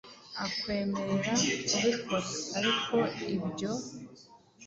[0.45, 1.33] akwemerera
[1.69, 2.19] kubikora,
[2.57, 2.95] ariko
[3.35, 3.71] i byo"